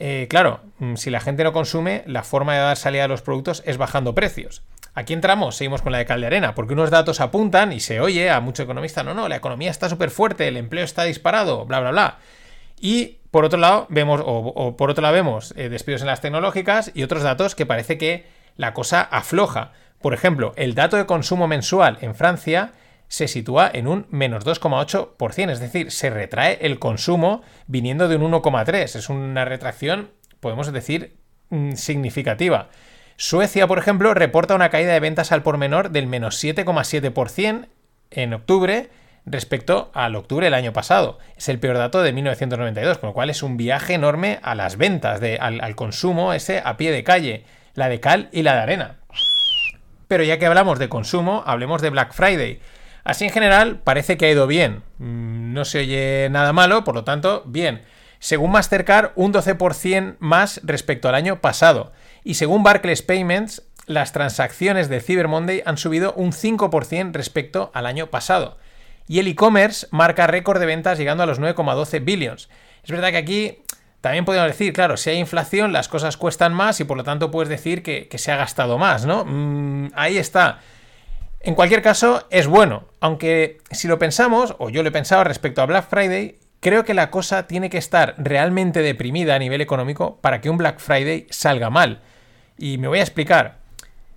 Eh, 0.00 0.28
claro, 0.30 0.60
mm, 0.78 0.94
si 0.94 1.10
la 1.10 1.18
gente 1.18 1.42
no 1.42 1.52
consume, 1.52 2.04
la 2.06 2.22
forma 2.22 2.54
de 2.54 2.60
dar 2.60 2.76
salida 2.76 3.04
a 3.04 3.08
los 3.08 3.22
productos 3.22 3.64
es 3.66 3.78
bajando 3.78 4.14
precios. 4.14 4.62
Aquí 4.94 5.12
entramos, 5.12 5.56
seguimos 5.56 5.82
con 5.82 5.90
la 5.90 5.98
de 5.98 6.06
Calderena, 6.06 6.54
porque 6.54 6.74
unos 6.74 6.90
datos 6.90 7.20
apuntan 7.20 7.72
y 7.72 7.80
se 7.80 8.00
oye 8.00 8.30
a 8.30 8.40
muchos 8.40 8.64
economistas, 8.64 9.04
no, 9.04 9.12
no, 9.12 9.28
la 9.28 9.36
economía 9.36 9.72
está 9.72 9.88
súper 9.88 10.10
fuerte, 10.10 10.46
el 10.46 10.56
empleo 10.56 10.84
está 10.84 11.02
disparado, 11.02 11.66
bla, 11.66 11.80
bla, 11.80 11.90
bla. 11.90 12.18
Y 12.80 13.18
por 13.32 13.44
otro 13.44 13.58
lado, 13.58 13.86
vemos, 13.90 14.20
o, 14.24 14.76
por 14.76 14.90
otro 14.90 15.02
lado, 15.02 15.14
vemos 15.14 15.52
eh, 15.56 15.68
despidos 15.68 16.02
en 16.02 16.06
las 16.06 16.20
tecnológicas 16.20 16.92
y 16.94 17.02
otros 17.02 17.24
datos 17.24 17.56
que 17.56 17.66
parece 17.66 17.98
que 17.98 18.26
la 18.56 18.74
cosa 18.74 19.00
afloja. 19.02 19.72
Por 20.00 20.14
ejemplo, 20.14 20.52
el 20.56 20.76
dato 20.76 20.96
de 20.96 21.06
consumo 21.06 21.48
mensual 21.48 21.98
en 22.02 22.14
Francia 22.14 22.72
se 23.08 23.28
sitúa 23.28 23.70
en 23.72 23.88
un 23.88 24.06
menos 24.10 24.44
2,8%, 24.44 25.50
es 25.50 25.60
decir, 25.60 25.90
se 25.90 26.10
retrae 26.10 26.58
el 26.60 26.78
consumo 26.78 27.42
viniendo 27.66 28.08
de 28.08 28.16
un 28.16 28.30
1,3%. 28.30 28.96
Es 28.96 29.08
una 29.08 29.44
retracción, 29.44 30.10
podemos 30.40 30.70
decir, 30.72 31.16
mm, 31.50 31.72
significativa. 31.72 32.68
Suecia, 33.16 33.66
por 33.66 33.78
ejemplo, 33.78 34.14
reporta 34.14 34.54
una 34.54 34.70
caída 34.70 34.92
de 34.92 35.00
ventas 35.00 35.32
al 35.32 35.42
por 35.42 35.58
menor 35.58 35.90
del 35.90 36.06
menos 36.06 36.36
7,7% 36.42 37.66
en 38.10 38.32
octubre 38.32 38.90
respecto 39.26 39.90
al 39.94 40.14
octubre 40.16 40.46
del 40.46 40.54
año 40.54 40.72
pasado. 40.72 41.18
Es 41.36 41.48
el 41.48 41.58
peor 41.58 41.78
dato 41.78 42.02
de 42.02 42.12
1992, 42.12 42.98
con 42.98 43.08
lo 43.08 43.14
cual 43.14 43.30
es 43.30 43.42
un 43.42 43.56
viaje 43.56 43.94
enorme 43.94 44.38
a 44.42 44.54
las 44.54 44.76
ventas, 44.76 45.20
de, 45.20 45.38
al, 45.38 45.74
consumo 45.74 46.32
ese 46.32 46.62
a 46.64 46.76
pie 46.76 46.92
de 46.92 47.04
calle, 47.04 47.44
la 47.74 47.88
de 47.88 48.00
cal 48.00 48.28
y 48.32 48.42
la 48.42 48.54
de 48.54 48.60
arena. 48.60 48.96
Pero 50.06 50.24
ya 50.24 50.38
que 50.38 50.46
hablamos 50.46 50.78
de 50.78 50.88
consumo, 50.88 51.42
hablemos 51.46 51.82
de 51.82 51.90
Black 51.90 52.12
Friday. 52.12 52.60
Así 53.04 53.24
en 53.24 53.30
general 53.30 53.80
parece 53.82 54.16
que 54.16 54.26
ha 54.26 54.30
ido 54.30 54.46
bien. 54.46 54.82
Mm, 54.98 55.52
no 55.52 55.64
se 55.64 55.80
oye 55.80 56.28
nada 56.30 56.52
malo, 56.52 56.84
por 56.84 56.94
lo 56.94 57.04
tanto, 57.04 57.42
bien. 57.46 57.82
Según 58.18 58.50
Mastercard, 58.50 59.12
un 59.14 59.32
12% 59.32 60.16
más 60.18 60.60
respecto 60.64 61.08
al 61.08 61.14
año 61.14 61.40
pasado. 61.40 61.92
Y 62.24 62.34
según 62.34 62.62
Barclays 62.62 63.02
Payments, 63.02 63.62
las 63.86 64.12
transacciones 64.12 64.88
de 64.88 65.00
Cyber 65.00 65.28
Monday 65.28 65.62
han 65.64 65.78
subido 65.78 66.12
un 66.14 66.32
5% 66.32 67.12
respecto 67.12 67.70
al 67.74 67.86
año 67.86 68.08
pasado 68.08 68.58
y 69.08 69.18
el 69.18 69.26
e-commerce 69.26 69.88
marca 69.90 70.26
récord 70.26 70.60
de 70.60 70.66
ventas 70.66 70.98
llegando 70.98 71.22
a 71.22 71.26
los 71.26 71.40
9,12 71.40 72.04
billions. 72.04 72.48
Es 72.84 72.90
verdad 72.90 73.10
que 73.10 73.16
aquí 73.16 73.58
también 74.00 74.24
podemos 74.24 74.46
decir, 74.48 74.72
claro, 74.72 74.96
si 74.96 75.10
hay 75.10 75.18
inflación 75.18 75.72
las 75.72 75.88
cosas 75.88 76.16
cuestan 76.16 76.52
más 76.52 76.78
y 76.80 76.84
por 76.84 76.96
lo 76.96 77.04
tanto 77.04 77.30
puedes 77.30 77.48
decir 77.48 77.82
que, 77.82 78.08
se 78.16 78.30
ha 78.30 78.36
gastado 78.36 78.78
más, 78.78 79.06
¿no? 79.06 79.24
Mm, 79.24 79.92
ahí 79.94 80.18
está. 80.18 80.60
En 81.40 81.54
cualquier 81.54 81.82
caso, 81.82 82.26
es 82.30 82.46
bueno, 82.46 82.84
aunque 83.00 83.58
si 83.70 83.86
lo 83.86 83.98
pensamos, 83.98 84.56
o 84.58 84.70
yo 84.70 84.82
lo 84.82 84.88
he 84.88 84.92
pensado 84.92 85.24
respecto 85.24 85.62
a 85.62 85.66
Black 85.66 85.88
Friday, 85.88 86.38
creo 86.60 86.84
que 86.84 86.94
la 86.94 87.10
cosa 87.10 87.46
tiene 87.46 87.70
que 87.70 87.78
estar 87.78 88.14
realmente 88.18 88.82
deprimida 88.82 89.34
a 89.34 89.38
nivel 89.38 89.60
económico 89.60 90.18
para 90.20 90.40
que 90.40 90.50
un 90.50 90.58
Black 90.58 90.80
Friday 90.80 91.26
salga 91.30 91.70
mal. 91.70 92.00
Y 92.58 92.78
me 92.78 92.88
voy 92.88 92.98
a 92.98 93.02
explicar. 93.02 93.58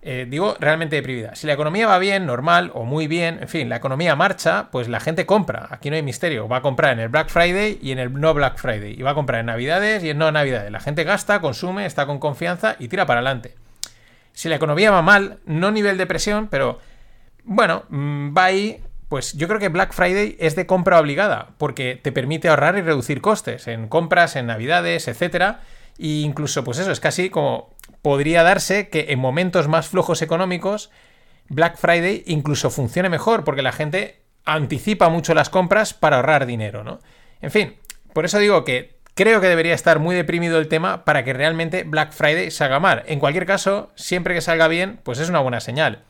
Eh, 0.04 0.26
digo 0.28 0.56
realmente 0.60 0.96
deprimida. 0.96 1.36
Si 1.36 1.46
la 1.46 1.54
economía 1.54 1.86
va 1.86 2.00
bien, 2.00 2.26
normal 2.26 2.72
o 2.74 2.86
muy 2.86 3.06
bien, 3.06 3.38
en 3.40 3.48
fin, 3.48 3.70
la 3.70 3.76
economía 3.76 4.16
marcha, 4.16 4.70
pues 4.72 4.88
la 4.88 5.00
gente 5.00 5.28
compra. 5.28 5.68
Aquí 5.70 5.92
no 5.92 5.96
hay 5.96 6.02
misterio. 6.02 6.48
Va 6.48 6.58
a 6.58 6.62
comprar 6.64 6.94
en 6.94 7.02
el 7.02 7.10
Black 7.10 7.30
Friday 7.30 7.78
y 7.84 7.92
en 7.92 8.00
el 8.00 8.12
no 8.20 8.34
Black 8.34 8.58
Friday. 8.58 8.96
Y 8.98 9.04
va 9.04 9.12
a 9.12 9.16
comprar 9.16 9.42
en 9.42 9.46
Navidades 9.46 10.04
y 10.04 10.10
en 10.10 10.18
no 10.18 10.32
Navidades. 10.32 10.72
La 10.72 10.80
gente 10.80 11.04
gasta, 11.04 11.40
consume, 11.40 11.86
está 11.86 12.08
con 12.08 12.18
confianza 12.18 12.76
y 12.80 12.88
tira 12.88 13.06
para 13.06 13.20
adelante. 13.20 13.54
Si 14.34 14.50
la 14.50 14.56
economía 14.56 14.90
va 14.90 15.04
mal, 15.04 15.38
no 15.46 15.70
nivel 15.70 16.00
de 16.00 16.08
presión, 16.08 16.48
pero 16.48 16.80
bueno, 17.44 17.84
mm, 17.90 18.36
va 18.36 18.46
ahí. 18.46 18.82
Pues 19.10 19.34
yo 19.34 19.48
creo 19.48 19.60
que 19.60 19.68
Black 19.68 19.92
Friday 19.92 20.38
es 20.40 20.56
de 20.56 20.66
compra 20.66 21.00
obligada, 21.00 21.50
porque 21.58 22.00
te 22.02 22.14
permite 22.14 22.48
ahorrar 22.48 22.78
y 22.78 22.82
reducir 22.82 23.20
costes 23.20 23.68
en 23.68 23.90
compras, 23.90 24.38
en 24.38 24.48
navidades, 24.48 25.10
etcétera. 25.10 25.62
E 26.00 26.08
incluso, 26.08 26.64
pues 26.64 26.78
eso, 26.78 26.92
es 26.92 27.02
casi 27.02 27.30
como 27.30 27.76
podría 28.02 28.44
darse 28.44 28.90
que 28.90 29.08
en 29.10 29.20
momentos 29.20 29.68
más 29.68 29.90
flojos 29.90 30.22
económicos, 30.22 30.92
Black 31.50 31.78
Friday 31.78 32.24
incluso 32.26 32.70
funcione 32.70 33.10
mejor, 33.10 33.44
porque 33.44 33.62
la 33.62 33.74
gente 33.74 34.22
anticipa 34.46 35.10
mucho 35.10 35.34
las 35.34 35.50
compras 35.50 35.94
para 35.94 36.16
ahorrar 36.16 36.46
dinero, 36.46 36.84
¿no? 36.84 37.00
En 37.42 37.52
fin, 37.52 37.76
por 38.14 38.26
eso 38.26 38.40
digo 38.40 38.64
que 38.64 38.96
creo 39.14 39.42
que 39.42 39.48
debería 39.48 39.74
estar 39.74 40.00
muy 40.00 40.16
deprimido 40.16 40.58
el 40.58 40.68
tema 40.68 41.06
para 41.06 41.24
que 41.24 41.34
realmente 41.34 41.84
Black 41.84 42.12
Friday 42.12 42.52
salga 42.52 42.80
mal. 42.80 43.04
En 43.08 43.20
cualquier 43.20 43.46
caso, 43.46 43.92
siempre 43.96 44.34
que 44.34 44.42
salga 44.42 44.68
bien, 44.68 45.00
pues 45.04 45.20
es 45.20 45.30
una 45.30 45.40
buena 45.40 45.60
señal. 45.60 46.04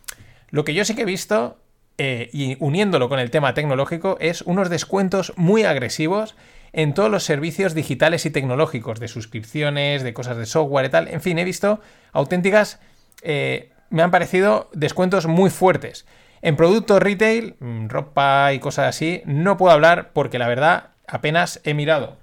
Lo 0.51 0.65
que 0.65 0.73
yo 0.73 0.85
sí 0.85 0.95
que 0.95 1.03
he 1.03 1.05
visto, 1.05 1.57
eh, 1.97 2.29
y 2.33 2.57
uniéndolo 2.59 3.09
con 3.09 3.19
el 3.19 3.31
tema 3.31 3.53
tecnológico, 3.53 4.17
es 4.19 4.41
unos 4.41 4.69
descuentos 4.69 5.33
muy 5.37 5.63
agresivos 5.63 6.35
en 6.73 6.93
todos 6.93 7.09
los 7.09 7.23
servicios 7.23 7.73
digitales 7.73 8.25
y 8.25 8.29
tecnológicos, 8.29 8.99
de 8.99 9.07
suscripciones, 9.07 10.03
de 10.03 10.13
cosas 10.13 10.37
de 10.37 10.45
software 10.45 10.85
y 10.85 10.89
tal. 10.89 11.07
En 11.07 11.21
fin, 11.21 11.39
he 11.39 11.43
visto 11.43 11.79
auténticas, 12.11 12.79
eh, 13.23 13.71
me 13.89 14.03
han 14.03 14.11
parecido 14.11 14.69
descuentos 14.73 15.27
muy 15.27 15.49
fuertes. 15.49 16.05
En 16.41 16.55
productos 16.55 17.01
retail, 17.01 17.55
mm, 17.59 17.87
ropa 17.87 18.53
y 18.53 18.59
cosas 18.59 18.87
así, 18.87 19.21
no 19.25 19.57
puedo 19.57 19.73
hablar 19.73 20.11
porque 20.13 20.39
la 20.39 20.47
verdad 20.47 20.91
apenas 21.07 21.61
he 21.63 21.73
mirado. 21.73 22.20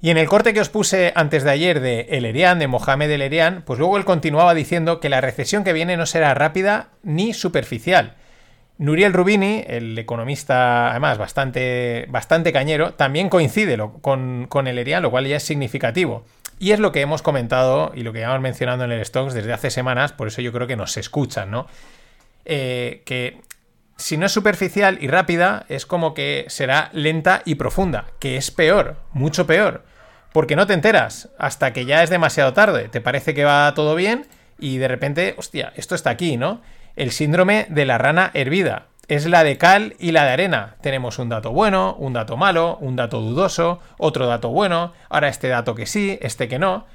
Y 0.00 0.10
en 0.10 0.16
el 0.16 0.28
corte 0.28 0.54
que 0.54 0.60
os 0.60 0.68
puse 0.68 1.12
antes 1.16 1.42
de 1.42 1.50
ayer 1.50 1.80
de 1.80 2.06
El 2.10 2.24
Erian, 2.24 2.58
de 2.58 2.68
Mohamed 2.68 3.10
El 3.10 3.22
Erian, 3.22 3.62
pues 3.66 3.78
luego 3.78 3.96
él 3.96 4.04
continuaba 4.04 4.54
diciendo 4.54 5.00
que 5.00 5.08
la 5.08 5.20
recesión 5.20 5.64
que 5.64 5.72
viene 5.72 5.96
no 5.96 6.06
será 6.06 6.34
rápida 6.34 6.90
ni 7.02 7.34
superficial, 7.34 8.14
Nuriel 8.78 9.12
Rubini, 9.12 9.64
el 9.66 9.98
economista, 9.98 10.92
además, 10.92 11.18
bastante, 11.18 12.06
bastante 12.10 12.52
cañero, 12.52 12.94
también 12.94 13.28
coincide 13.28 13.76
con, 14.00 14.46
con 14.48 14.68
el 14.68 14.78
ERIA, 14.78 15.00
lo 15.00 15.10
cual 15.10 15.26
ya 15.26 15.36
es 15.36 15.42
significativo. 15.42 16.24
Y 16.60 16.70
es 16.70 16.78
lo 16.78 16.92
que 16.92 17.00
hemos 17.00 17.20
comentado 17.20 17.90
y 17.94 18.02
lo 18.02 18.12
que 18.12 18.20
llevamos 18.20 18.40
mencionando 18.40 18.84
en 18.84 18.92
el 18.92 19.04
Stocks 19.04 19.34
desde 19.34 19.52
hace 19.52 19.70
semanas, 19.70 20.12
por 20.12 20.28
eso 20.28 20.42
yo 20.42 20.52
creo 20.52 20.68
que 20.68 20.76
nos 20.76 20.96
escuchan, 20.96 21.50
¿no? 21.50 21.66
Eh, 22.44 23.02
que 23.04 23.40
si 23.98 24.16
no 24.16 24.26
es 24.26 24.32
superficial 24.32 24.96
y 25.00 25.08
rápida, 25.08 25.66
es 25.68 25.84
como 25.84 26.14
que 26.14 26.46
será 26.48 26.88
lenta 26.94 27.42
y 27.44 27.56
profunda, 27.56 28.06
que 28.18 28.38
es 28.38 28.50
peor, 28.50 28.96
mucho 29.12 29.46
peor. 29.46 29.84
Porque 30.32 30.56
no 30.56 30.66
te 30.66 30.72
enteras 30.72 31.28
hasta 31.38 31.72
que 31.74 31.84
ya 31.84 32.02
es 32.02 32.08
demasiado 32.08 32.54
tarde. 32.54 32.88
Te 32.88 33.00
parece 33.00 33.34
que 33.34 33.44
va 33.44 33.74
todo 33.74 33.94
bien 33.94 34.26
y 34.58 34.78
de 34.78 34.88
repente, 34.88 35.34
hostia, 35.36 35.72
esto 35.76 35.94
está 35.94 36.10
aquí, 36.10 36.36
¿no? 36.36 36.62
el 36.98 37.12
síndrome 37.12 37.66
de 37.70 37.86
la 37.86 37.96
rana 37.96 38.30
hervida. 38.34 38.86
Es 39.06 39.24
la 39.26 39.44
de 39.44 39.56
cal 39.56 39.94
y 39.98 40.10
la 40.10 40.24
de 40.24 40.32
arena. 40.32 40.76
Tenemos 40.82 41.18
un 41.18 41.30
dato 41.30 41.52
bueno, 41.52 41.94
un 41.98 42.12
dato 42.12 42.36
malo, 42.36 42.76
un 42.80 42.96
dato 42.96 43.20
dudoso, 43.20 43.80
otro 43.96 44.26
dato 44.26 44.50
bueno, 44.50 44.92
ahora 45.08 45.28
este 45.28 45.48
dato 45.48 45.74
que 45.74 45.86
sí, 45.86 46.18
este 46.20 46.48
que 46.48 46.58
no. 46.58 46.86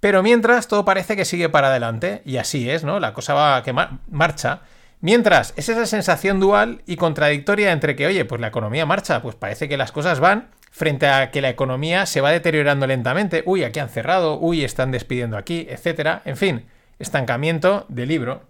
Pero 0.00 0.22
mientras 0.22 0.66
todo 0.66 0.84
parece 0.84 1.14
que 1.14 1.26
sigue 1.26 1.50
para 1.50 1.68
adelante, 1.68 2.22
y 2.24 2.38
así 2.38 2.70
es, 2.70 2.84
¿no? 2.84 2.98
La 2.98 3.12
cosa 3.12 3.34
va 3.34 3.62
que 3.62 3.74
marcha. 4.08 4.62
Mientras, 5.02 5.54
es 5.56 5.68
esa 5.70 5.86
sensación 5.86 6.40
dual 6.40 6.82
y 6.86 6.96
contradictoria 6.96 7.72
entre 7.72 7.96
que, 7.96 8.06
oye, 8.06 8.26
pues 8.26 8.40
la 8.40 8.48
economía 8.48 8.84
marcha, 8.84 9.22
pues 9.22 9.34
parece 9.34 9.66
que 9.68 9.78
las 9.78 9.92
cosas 9.92 10.20
van, 10.20 10.50
frente 10.70 11.08
a 11.08 11.30
que 11.30 11.40
la 11.40 11.48
economía 11.48 12.04
se 12.04 12.20
va 12.20 12.30
deteriorando 12.30 12.86
lentamente. 12.86 13.42
Uy, 13.46 13.64
aquí 13.64 13.80
han 13.80 13.88
cerrado, 13.88 14.38
uy, 14.38 14.62
están 14.62 14.90
despidiendo 14.90 15.38
aquí, 15.38 15.66
etcétera. 15.70 16.20
En 16.26 16.36
fin, 16.36 16.66
estancamiento 16.98 17.86
de 17.88 18.06
libro. 18.06 18.49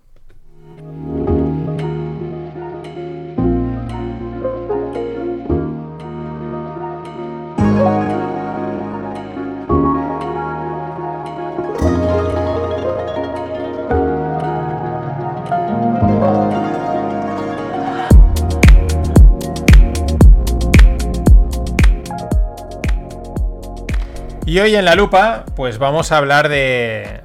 Y 24.47 24.59
hoy 24.59 24.75
en 24.75 24.85
la 24.85 24.95
lupa, 24.95 25.45
pues 25.55 25.79
vamos 25.79 26.13
a 26.13 26.17
hablar 26.17 26.49
de, 26.49 27.21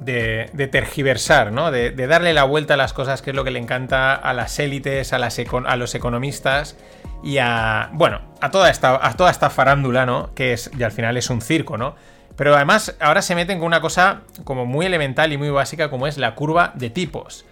de, 0.00 0.68
tergiversar, 0.70 1.52
¿no? 1.52 1.70
De, 1.70 1.92
darle 1.92 2.34
la 2.34 2.44
vuelta 2.44 2.74
a 2.74 2.76
las 2.76 2.92
cosas, 2.92 3.22
que 3.22 3.30
es 3.30 3.36
lo 3.36 3.44
que 3.44 3.50
le 3.50 3.58
encanta 3.58 4.14
a 4.14 4.32
las 4.32 4.58
élites, 4.58 5.12
a, 5.12 5.76
los 5.76 5.94
economistas 5.94 6.76
y 7.22 7.38
a, 7.38 7.90
bueno, 7.92 8.20
a 8.40 8.50
toda, 8.50 8.70
esta, 8.70 8.98
a 9.06 9.16
toda 9.16 9.30
esta 9.30 9.50
farándula, 9.50 10.06
¿no? 10.06 10.34
Que 10.34 10.52
es, 10.52 10.70
y 10.76 10.82
al 10.82 10.92
final 10.92 11.16
es 11.16 11.30
un 11.30 11.40
circo, 11.40 11.78
¿no? 11.78 11.94
Pero 12.36 12.54
además 12.54 12.96
ahora 13.00 13.22
se 13.22 13.34
meten 13.34 13.58
con 13.58 13.66
una 13.66 13.80
cosa 13.80 14.22
como 14.44 14.64
muy 14.64 14.86
elemental 14.86 15.32
y 15.32 15.38
muy 15.38 15.50
básica 15.50 15.90
como 15.90 16.06
es 16.06 16.16
la 16.18 16.34
curva 16.34 16.72
de 16.74 16.90
tipos. 16.90 17.44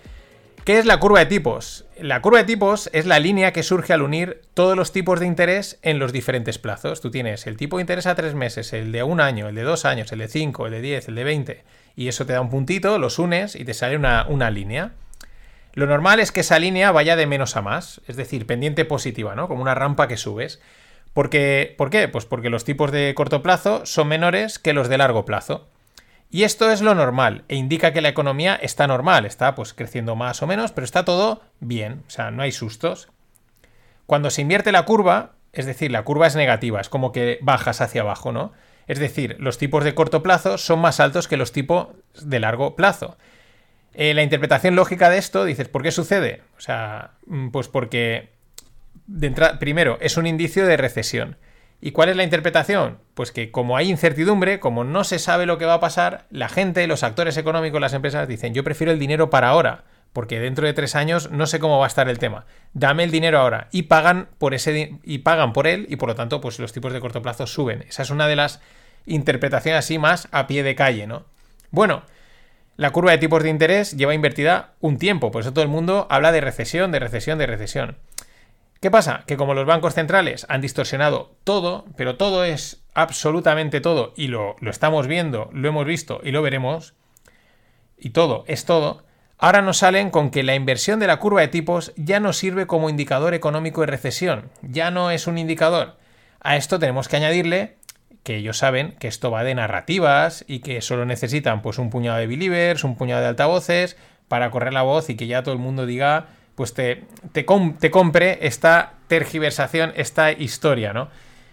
¿Qué 0.65 0.79
es 0.79 0.85
la 0.85 1.01
curva 1.01 1.21
de 1.21 1.27
tipos? 1.27 1.87
La 1.99 2.21
curva 2.21 2.39
de 2.39 2.45
tipos 2.45 2.91
es 2.93 3.07
la 3.07 3.19
línea 3.19 3.53
que 3.53 3.63
surge 3.63 3.93
al 3.93 4.03
unir 4.03 4.43
todos 4.55 4.77
los 4.77 4.93
tipos 4.93 5.19
de 5.19 5.27
interés 5.27 5.79
en 5.83 5.99
los 5.99 6.13
diferentes 6.13 6.59
plazos. 6.59 7.01
Tú 7.01 7.11
tienes 7.11 7.47
el 7.47 7.57
tipo 7.57 7.77
de 7.77 7.83
interés 7.83 8.07
a 8.07 8.15
tres 8.15 8.35
meses, 8.35 8.73
el 8.73 8.93
de 8.93 9.03
un 9.03 9.21
año, 9.21 9.49
el 9.49 9.55
de 9.55 9.63
dos 9.63 9.85
años, 9.85 10.13
el 10.13 10.19
de 10.19 10.29
cinco, 10.29 10.67
el 10.67 10.73
de 10.73 10.81
diez, 10.83 11.09
el 11.09 11.15
de 11.15 11.25
veinte 11.25 11.65
y 11.99 12.07
eso 12.07 12.27
te 12.27 12.33
da 12.33 12.41
un 12.41 12.49
puntito, 12.49 12.97
los 13.01 13.19
unes 13.19 13.57
y 13.57 13.65
te 13.65 13.75
sale 13.75 13.97
una, 13.97 14.51
línea. 14.53 14.93
Lo 15.73 15.89
normal 15.89 16.21
es 16.21 16.31
que 16.31 16.41
esa 16.41 16.61
línea 16.61 16.93
vaya 16.93 17.17
de 17.17 17.27
menos 17.27 17.57
a 17.57 17.61
más, 17.61 18.01
es 18.07 18.15
decir, 18.15 18.47
pendiente 18.47 18.85
positiva, 18.85 19.35
¿no? 19.35 19.49
Como 19.49 19.63
una 19.63 19.75
rampa 19.75 20.07
que 20.07 20.17
subes. 20.17 20.63
¿Por 21.13 21.29
qué? 21.29 21.75
Pues 21.77 22.25
porque 22.25 22.51
los 22.51 22.63
tipos 22.63 22.93
de 22.93 23.13
corto 23.17 23.43
plazo 23.43 23.85
son 23.85 24.07
menores 24.07 24.61
que 24.61 24.75
los 24.75 24.89
de 24.89 24.97
largo 24.97 25.25
plazo. 25.25 25.67
Y 26.31 26.43
esto 26.43 26.71
es 26.71 26.83
lo 26.83 26.95
normal 26.95 27.45
e 27.49 27.57
indica 27.57 27.93
que 27.93 28.03
la 28.03 28.11
economía 28.11 28.55
está 28.55 28.87
normal, 28.87 29.25
está 29.25 29.55
pues 29.55 29.73
creciendo 29.73 30.15
más 30.15 30.43
o 30.43 30.47
menos, 30.47 30.73
pero 30.73 30.85
está 30.85 31.05
todo 31.05 31.43
bien, 31.61 32.03
o 32.07 32.11
sea, 32.11 32.31
no 32.31 32.43
hay 32.43 32.53
sustos. 32.53 33.09
Cuando 34.07 34.31
se 34.31 34.43
invierte 34.43 34.73
la 34.73 34.85
curva, 34.85 35.33
es 35.53 35.65
decir, 35.65 35.91
la 35.91 36.05
curva 36.05 36.27
es 36.27 36.37
negativa, 36.37 36.81
es 36.81 36.89
como 36.89 37.13
que 37.13 37.39
bajas 37.41 37.81
hacia 37.81 38.03
abajo, 38.03 38.33
¿no? 38.33 38.53
Es 38.87 38.99
decir, 38.99 39.37
los 39.39 39.59
tipos 39.59 39.85
de 39.85 39.95
corto 39.95 40.23
plazo 40.23 40.59
son 40.59 40.81
más 40.81 41.01
altos 41.01 41.29
que 41.29 41.37
los 41.37 41.53
tipos 41.53 41.89
de 42.23 42.41
largo 42.41 42.75
plazo. 42.75 43.17
Eh, 43.95 44.15
la 44.15 44.23
interpretación 44.23 44.77
lógica 44.77 45.11
de 45.11 45.19
esto, 45.19 45.45
dices, 45.45 45.69
¿por 45.69 45.83
qué 45.83 45.91
sucede? 45.91 46.43
O 46.57 46.61
sea, 46.61 47.13
mm, 47.27 47.49
pues 47.49 47.69
porque, 47.69 48.31
primero, 49.59 49.99
es 50.01 50.17
un 50.17 50.27
indicio 50.27 50.67
de 50.67 50.77
recesión. 50.77 51.37
¿Y 51.81 51.93
cuál 51.93 52.09
es 52.09 52.17
la 52.17 52.25
interpretación? 52.25 52.99
Pues 53.15 53.31
que 53.31 53.51
como 53.51 53.77
hay 53.77 53.89
incertidumbre, 53.89 54.59
como 54.59 54.83
no 54.85 55.05
se 55.05 55.19
sabe 55.19 55.47
lo 55.47 55.59
que 55.59 55.65
va 55.65 55.75
a 55.75 55.81
pasar, 55.81 56.27
la 56.31 56.49
gente, 56.49 56.87
los 56.87 57.05
actores 57.05 57.37
económicos, 57.37 57.81
las 57.81 57.95
empresas 57.95 58.27
dicen, 58.27 58.53
yo 58.53 58.65
prefiero 58.65 58.93
el 58.93 58.99
dinero 58.99 59.31
para 59.31 59.51
ahora, 59.51 59.85
porque 60.13 60.41
dentro 60.41 60.67
de 60.67 60.73
tres 60.73 60.97
años 60.97 61.31
no 61.31 61.47
sé 61.47 61.61
cómo 61.61 61.79
va 61.79 61.87
a 61.87 61.89
estar 61.89 62.09
el 62.09 62.19
tema. 62.19 62.47
Dame 62.73 63.05
el 63.05 63.13
dinero 63.13 63.39
ahora. 63.39 63.69
Y 63.71 63.83
pagan 63.83 64.29
por 64.39 64.55
ese 64.55 64.99
y 65.05 65.19
pagan 65.19 65.53
por 65.53 65.69
él, 65.69 65.87
y 65.89 65.97
por 65.97 66.09
lo 66.09 66.15
tanto, 66.17 66.41
pues 66.41 66.59
los 66.59 66.73
tipos 66.73 66.93
de 66.93 67.01
corto 67.01 67.23
plazo 67.23 67.47
suben. 67.47 67.85
Esa 67.89 68.03
es 68.03 68.11
una 68.11 68.27
de 68.27 68.37
las 68.37 68.61
interpretación 69.07 69.77
así 69.77 69.99
más 69.99 70.29
a 70.33 70.47
pie 70.47 70.63
de 70.63 70.75
calle, 70.75 71.07
¿no? 71.07 71.25
Bueno, 71.71 72.03
la 72.77 72.91
curva 72.91 73.13
de 73.13 73.19
tipos 73.19 73.43
de 73.43 73.51
interés 73.51 73.97
lleva 73.97 74.15
invertida 74.15 74.75
un 74.81 74.99
tiempo, 74.99 75.31
por 75.31 75.43
eso 75.43 75.53
todo 75.53 75.63
el 75.63 75.71
mundo 75.71 76.07
habla 76.11 76.33
de 76.33 76.41
recesión, 76.41 76.93
de 76.93 76.99
recesión, 76.99 77.39
de 77.39 77.47
recesión. 77.47 77.97
¿Qué 78.81 78.91
pasa? 78.93 79.25
Que 79.27 79.37
como 79.37 79.55
los 79.55 79.67
bancos 79.67 79.95
centrales 79.95 80.47
han 80.49 80.61
distorsionado 80.61 81.35
todo, 81.43 81.85
pero 81.97 82.17
todo 82.17 82.45
es 82.45 82.85
absolutamente 82.95 83.81
todo, 83.81 84.13
y 84.17 84.29
lo, 84.29 84.55
lo 84.61 84.71
estamos 84.71 85.09
viendo, 85.09 85.51
lo 85.53 85.69
hemos 85.69 85.85
visto 85.85 86.21
y 86.23 86.31
lo 86.31 86.43
veremos, 86.43 86.95
y 87.97 88.11
todo 88.11 88.45
es 88.47 88.65
todo, 88.65 89.05
ahora 89.37 89.63
nos 89.63 89.79
salen 89.79 90.11
con 90.11 90.31
que 90.31 90.45
la 90.45 90.55
inversión 90.55 91.01
de 91.01 91.09
la 91.09 91.19
curva 91.19 91.41
de 91.41 91.49
tipos 91.49 91.93
ya 91.97 92.21
no 92.21 92.33
sirve 92.33 92.69
como 92.69 92.89
indicador 92.89 93.35
económico 93.35 93.81
de 93.81 93.89
recesión, 93.89 94.51
ya 94.63 94.93
no 94.93 95.11
es 95.11 95.27
un 95.27 95.39
indicador. 95.39 95.97
A 96.41 96.57
esto 96.57 96.79
tenemos 96.79 97.09
que 97.09 97.17
añadirle 97.17 97.79
que 98.23 98.37
ellos 98.37 98.59
saben 98.59 98.93
que 99.01 99.09
esto 99.09 99.33
va 99.33 99.43
de 99.43 99.57
narrativas 99.57 100.45
y 100.47 100.61
que 100.61 100.83
solo 100.83 101.05
necesitan 101.05 101.63
pues 101.63 101.79
un 101.79 101.91
puñado 101.91 102.19
de 102.19 102.29
believers, 102.29 102.85
un 102.85 102.95
puñado 102.95 103.23
de 103.23 103.29
altavoces 103.29 103.97
para 104.29 104.51
correr 104.53 104.73
la 104.73 104.83
voz 104.83 105.11
y 105.11 105.17
que 105.17 105.27
ya 105.27 105.43
todo 105.43 105.55
el 105.55 105.61
mundo 105.61 105.87
diga 105.87 106.29
pues 106.59 106.75
te, 106.75 107.05
te, 107.31 107.47
te 107.79 107.91
compre 107.93 108.39
esta 108.43 108.95
tergiversación, 109.07 109.93
esta 109.95 110.33
historia, 110.33 110.93
¿no? 110.93 111.09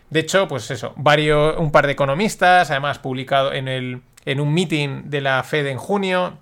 De 0.10 0.22
hecho, 0.22 0.48
pues 0.48 0.72
eso, 0.72 0.94
varios, 0.98 1.58
un 1.60 1.72
par 1.72 1.86
de 1.86 1.92
economistas, 1.92 2.72
además 2.72 2.98
publicado 2.98 3.54
en, 3.54 3.68
el, 3.68 4.02
en 4.26 4.40
un 4.40 4.52
meeting 4.52 5.04
de 5.12 5.22
la 5.22 5.44
Fed 5.44 5.68
en 5.68 5.78
junio, 5.78 6.40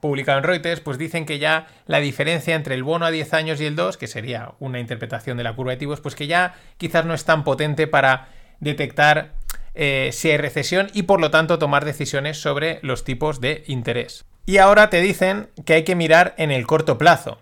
publicado 0.00 0.38
en 0.38 0.44
Reuters, 0.44 0.80
pues 0.80 0.98
dicen 0.98 1.26
que 1.26 1.40
ya 1.40 1.66
la 1.88 1.98
diferencia 1.98 2.54
entre 2.54 2.76
el 2.76 2.84
bono 2.84 3.06
a 3.06 3.10
10 3.10 3.34
años 3.34 3.60
y 3.60 3.66
el 3.66 3.74
2, 3.74 3.96
que 3.96 4.06
sería 4.06 4.52
una 4.60 4.78
interpretación 4.78 5.36
de 5.36 5.42
la 5.42 5.56
curva 5.56 5.72
de 5.72 5.78
tipos, 5.78 6.00
pues 6.00 6.14
que 6.14 6.28
ya 6.28 6.54
quizás 6.78 7.04
no 7.04 7.12
es 7.12 7.24
tan 7.24 7.42
potente 7.42 7.88
para 7.88 8.28
detectar 8.60 9.32
eh, 9.74 10.10
si 10.12 10.30
hay 10.30 10.36
recesión 10.36 10.90
y 10.94 11.02
por 11.02 11.20
lo 11.20 11.32
tanto 11.32 11.58
tomar 11.58 11.84
decisiones 11.84 12.40
sobre 12.40 12.78
los 12.82 13.02
tipos 13.02 13.40
de 13.40 13.64
interés. 13.66 14.26
Y 14.46 14.58
ahora 14.58 14.90
te 14.90 15.00
dicen 15.00 15.48
que 15.64 15.74
hay 15.74 15.82
que 15.82 15.96
mirar 15.96 16.36
en 16.38 16.52
el 16.52 16.68
corto 16.68 16.98
plazo, 16.98 17.40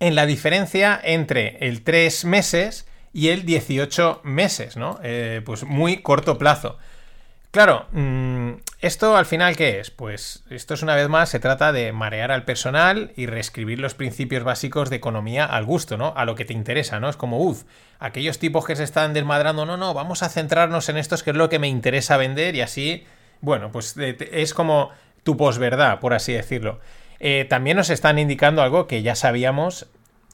en 0.00 0.14
la 0.14 0.26
diferencia 0.26 1.00
entre 1.02 1.58
el 1.60 1.82
3 1.82 2.24
meses 2.24 2.86
y 3.12 3.28
el 3.28 3.44
18 3.44 4.20
meses, 4.24 4.76
¿no? 4.76 4.98
Eh, 5.02 5.42
pues 5.44 5.64
muy 5.64 6.02
corto 6.02 6.38
plazo. 6.38 6.78
Claro, 7.50 7.86
mm, 7.92 8.50
¿esto 8.80 9.16
al 9.16 9.24
final 9.24 9.56
qué 9.56 9.80
es? 9.80 9.90
Pues 9.90 10.44
esto 10.50 10.74
es 10.74 10.82
una 10.82 10.94
vez 10.94 11.08
más, 11.08 11.30
se 11.30 11.40
trata 11.40 11.72
de 11.72 11.92
marear 11.92 12.30
al 12.30 12.44
personal 12.44 13.12
y 13.16 13.26
reescribir 13.26 13.80
los 13.80 13.94
principios 13.94 14.44
básicos 14.44 14.90
de 14.90 14.96
economía 14.96 15.46
al 15.46 15.64
gusto, 15.64 15.96
¿no? 15.96 16.12
A 16.14 16.26
lo 16.26 16.34
que 16.34 16.44
te 16.44 16.52
interesa, 16.52 17.00
¿no? 17.00 17.08
Es 17.08 17.16
como, 17.16 17.38
uff, 17.38 17.64
aquellos 17.98 18.38
tipos 18.38 18.66
que 18.66 18.76
se 18.76 18.84
están 18.84 19.14
desmadrando, 19.14 19.64
no, 19.64 19.78
no, 19.78 19.94
vamos 19.94 20.22
a 20.22 20.28
centrarnos 20.28 20.90
en 20.90 20.98
estos 20.98 21.22
que 21.22 21.30
es 21.30 21.36
lo 21.36 21.48
que 21.48 21.58
me 21.58 21.68
interesa 21.68 22.18
vender 22.18 22.54
y 22.54 22.60
así, 22.60 23.04
bueno, 23.40 23.72
pues 23.72 23.96
es 23.96 24.52
como 24.52 24.90
tu 25.22 25.36
posverdad, 25.38 26.00
por 26.00 26.12
así 26.12 26.34
decirlo. 26.34 26.80
Eh, 27.20 27.46
también 27.48 27.76
nos 27.76 27.90
están 27.90 28.18
indicando 28.18 28.62
algo 28.62 28.86
que 28.86 29.02
ya 29.02 29.14
sabíamos 29.14 29.88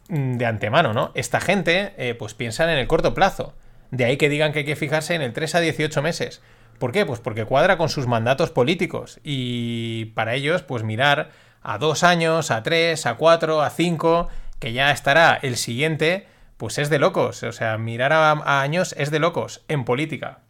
mm, 0.08 0.36
de 0.36 0.46
antemano, 0.46 0.92
¿no? 0.92 1.12
Esta 1.14 1.40
gente, 1.40 1.94
eh, 1.96 2.14
pues 2.14 2.34
piensan 2.34 2.70
en 2.70 2.78
el 2.78 2.86
corto 2.86 3.14
plazo. 3.14 3.54
De 3.90 4.04
ahí 4.04 4.16
que 4.16 4.28
digan 4.28 4.52
que 4.52 4.60
hay 4.60 4.64
que 4.64 4.76
fijarse 4.76 5.14
en 5.14 5.22
el 5.22 5.32
3 5.32 5.54
a 5.54 5.60
18 5.60 6.02
meses. 6.02 6.42
¿Por 6.78 6.92
qué? 6.92 7.06
Pues 7.06 7.20
porque 7.20 7.44
cuadra 7.44 7.78
con 7.78 7.88
sus 7.88 8.06
mandatos 8.06 8.50
políticos 8.50 9.20
y 9.22 10.06
para 10.06 10.34
ellos 10.34 10.62
pues 10.62 10.82
mirar 10.82 11.30
a 11.62 11.78
dos 11.78 12.02
años, 12.02 12.50
a 12.50 12.62
tres, 12.62 13.06
a 13.06 13.14
cuatro, 13.14 13.62
a 13.62 13.70
cinco, 13.70 14.28
que 14.58 14.72
ya 14.72 14.90
estará 14.90 15.38
el 15.40 15.56
siguiente, 15.56 16.26
pues 16.56 16.78
es 16.78 16.90
de 16.90 16.98
locos. 16.98 17.42
O 17.42 17.52
sea, 17.52 17.78
mirar 17.78 18.12
a, 18.12 18.60
años 18.60 18.94
es 18.98 19.10
de 19.10 19.18
locos 19.18 19.64
en 19.68 19.84
política. 19.84 20.40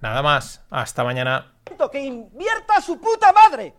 Nada 0.00 0.22
más. 0.22 0.64
Hasta 0.70 1.04
mañana. 1.04 1.52
¡Que 1.90 2.00
invierta 2.00 2.80
su 2.80 2.98
puta 2.98 3.32
madre! 3.32 3.74